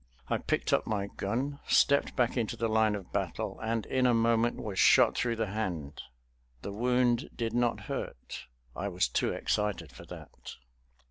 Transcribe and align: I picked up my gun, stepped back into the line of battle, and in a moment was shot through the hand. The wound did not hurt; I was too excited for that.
I 0.29 0.39
picked 0.39 0.73
up 0.73 0.87
my 0.87 1.05
gun, 1.15 1.59
stepped 1.67 2.15
back 2.15 2.35
into 2.35 2.57
the 2.57 2.67
line 2.67 2.95
of 2.95 3.13
battle, 3.13 3.59
and 3.61 3.85
in 3.85 4.07
a 4.07 4.15
moment 4.15 4.59
was 4.59 4.79
shot 4.79 5.15
through 5.15 5.35
the 5.35 5.45
hand. 5.51 6.01
The 6.63 6.71
wound 6.73 7.29
did 7.35 7.53
not 7.53 7.81
hurt; 7.81 8.47
I 8.75 8.87
was 8.87 9.07
too 9.07 9.31
excited 9.31 9.91
for 9.91 10.05
that. 10.07 10.55